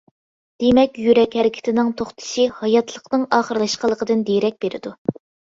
دېمەك، 0.61 0.95
يۈرەك 1.03 1.37
ھەرىكىتىنىڭ 1.39 1.91
توختىشى 1.99 2.47
ھاياتلىقنىڭ 2.61 3.27
ئاخىرلاشقانلىقىدىن 3.39 4.27
دېرەك 4.33 4.61
بېرىدۇ. 4.67 4.97